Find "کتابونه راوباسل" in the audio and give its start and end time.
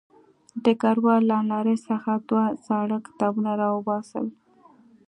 3.07-4.25